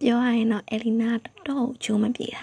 [0.00, 2.42] ပြောရရင်တော့အယ်လီနာတော်တော်ချိုးမပြေတာ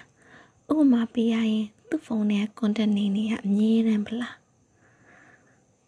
[0.69, 4.35] ဥပမာပေးရရင်သူ့ဖုန်းထဲက contact နေနေရအမြဲတမ်းပလား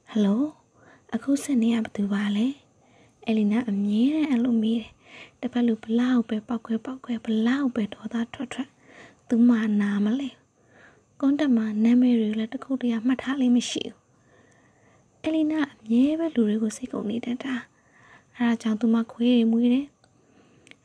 [0.09, 0.43] ဟယ်လို
[1.13, 2.47] အခုဆက်နေရဘသူပါလဲ
[3.25, 4.91] အယ်လီနာအမြဲတမ်းအဲ့လိုမေးတယ်
[5.41, 8.69] တစ်ဖက်လူဘလောက်ပဲပောက်ခွဲပောက်ခွဲဘလောက်ပဲဒေါသထွက်ထွက်
[9.27, 10.29] သူမှနာမလဲ
[11.19, 13.99] ကွန်တက်မှာနာမည်တွေလည်းတစ်ခုတည်းမှတ်ထားလေးမရှိဘူး
[15.21, 17.55] အယ်လီနာအမြဲပဲလူတွေကိုစိတ်ကုန်နေတတ်တာ
[18.35, 19.85] အဲဒါကြောင့်သူမခွေးတွေမွေးတယ်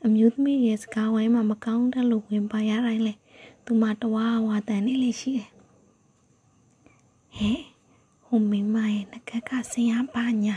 [0.05, 3.13] အမျိုးသမီးရဲ့စကားဝိုင်းမှာမကောင်းတဲ့လို့ဝင်ပါရတိုင်းလေ
[3.65, 5.49] သူမတဝါဝါတန်နေလေရှိတယ်
[7.37, 7.59] ဟဲ့
[8.25, 10.55] ဟိုမိမရဲ့ငကကဆင်ရပါညာ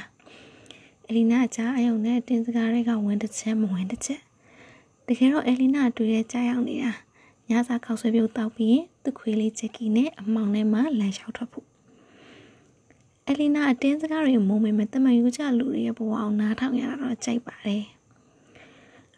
[1.09, 4.21] အလီနာကြားအယုံနဲ့တင်းစကားတွေကဝင်တစ်ချက်မဝင်တစ်ချက်
[5.07, 6.93] တကယ်တော့အလီနာတွေ့ရကြားရောက်နေတာ
[7.49, 11.67] ညစာခောက်ဆွဲပြုတ်တောက်ပြီးသူ့ခွေးလေးချက်ကီနဲ့အမောင်ထဲမှာလမ်းလျှောက်ထွက်ဖို့
[13.29, 17.85] အလီနာအတင်းစကားတွေမုံမေမဲ့တမန်ယူကြလူတွေရဲ့ဘဝအောင်နားထောင်ရတာတော့ကြိုက်ပါတယ်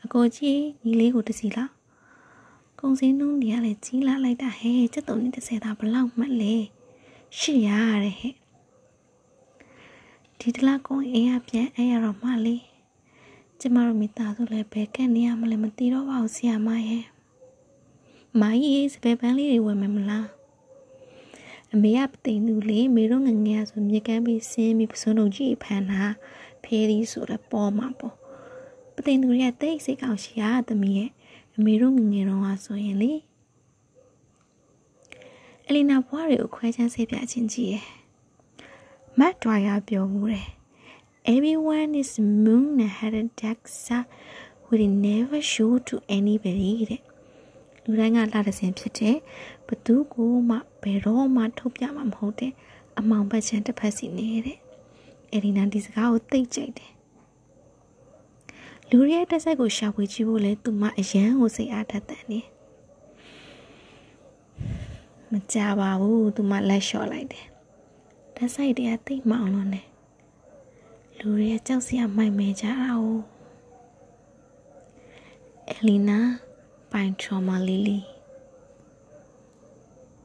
[0.06, 1.72] အကိုကြီးညီလေးကိုတစီလောက်
[2.80, 6.54] ကုံစင်းနှုံးနေရလေကြီးလာလိုက်တာဟဲ့စက်တုံနဲ့30တာဘလောက်မှတ်လဲ
[7.38, 8.34] ရှစ်ရရတယ်ဟဲ့
[10.38, 12.56] ဒီတလားကုံအေးရပြန်အဲ့ရတော့မှလေ
[13.60, 17.04] ကျမတို့မိသားစုလည်းဘယ်ကဲ့နေရမလဲမသိတော့ပါဘူးဆရာမရဲ့
[18.40, 20.26] မိုင်းရေးစပယ်ပန်းလေးတွေဝယ်မယ်မလား
[21.72, 26.02] အမေကပသိမ်သူလေမေတို့ငငယ်ဆိုမြေကမ်းပြီးဆင်းပြီးပစုံတို့ကြီးဖန်တာ
[26.64, 28.16] ဖဲဒီဆိုတော့ပေါ်မှာပေါ့
[28.96, 31.10] ပသိမ်သူရဲ့တိတ်စိတ်ကောင်းရှိရသမီးရဲ့
[31.56, 33.12] အမေတို့ငငယ်တော့ဟာဆိုရင်လေ
[35.66, 37.86] အလီနာဘွားတွေကိုခွဲချမ်းဆေးပြချင်းကြီးရဲ့
[39.18, 40.48] မတ်ဒွိုင်ယာပြောမှုတယ်
[41.34, 42.12] Everyone is
[42.44, 44.06] moon and had a dark side
[44.66, 47.02] would never show to anybody တဲ့
[47.84, 49.16] လူတိုင်းကလာတဲ့စဉ်ဖြစ်တဲ့
[49.66, 52.52] ဘသူကိုမှဘယ်တော့မှထုတ်ပြမှာမဟုတ်တဲ့
[52.98, 54.58] အမောင်ဘက်ချန်တစ်ဖက်စီနေတဲ့
[55.30, 56.92] အဲ့ဒီနာဒီစကားကိုသိကြိုက်တယ်
[58.90, 62.40] လူရဲတက်ဆက်ကိုရှာဖွေကြည့်ဖို့လဲသူမအရန်ကိုစိတ်အားထက်သန်နေ
[65.30, 67.46] မကြပါဘူးသူမလက်လျှော့လိုက်တယ်
[68.36, 69.82] တက်ဆိုင်တည်းကတိတ်မအောင်လို့နေ
[71.18, 73.02] လူရဲကြောက်စရာမိုက်မဲကြတာ哦
[75.70, 76.18] အလီနာ
[76.92, 77.98] ပိုင်ထရမာလီလီ